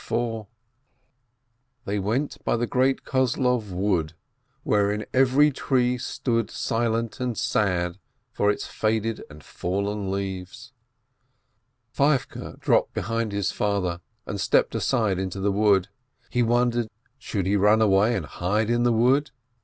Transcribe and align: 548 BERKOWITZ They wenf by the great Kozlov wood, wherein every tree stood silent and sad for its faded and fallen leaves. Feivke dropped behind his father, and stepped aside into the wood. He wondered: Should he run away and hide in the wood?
548 0.03 1.85
BERKOWITZ 1.85 1.85
They 1.85 1.97
wenf 2.39 2.43
by 2.43 2.57
the 2.57 2.65
great 2.65 3.03
Kozlov 3.05 3.69
wood, 3.71 4.13
wherein 4.63 5.05
every 5.13 5.51
tree 5.51 5.99
stood 5.99 6.49
silent 6.49 7.19
and 7.19 7.37
sad 7.37 7.99
for 8.33 8.49
its 8.49 8.65
faded 8.65 9.21
and 9.29 9.43
fallen 9.43 10.09
leaves. 10.09 10.73
Feivke 11.95 12.59
dropped 12.59 12.95
behind 12.95 13.31
his 13.31 13.51
father, 13.51 14.01
and 14.25 14.41
stepped 14.41 14.73
aside 14.73 15.19
into 15.19 15.39
the 15.39 15.51
wood. 15.51 15.89
He 16.31 16.41
wondered: 16.41 16.89
Should 17.19 17.45
he 17.45 17.55
run 17.55 17.79
away 17.83 18.15
and 18.15 18.25
hide 18.25 18.71
in 18.71 18.81
the 18.81 18.91
wood? 18.91 19.29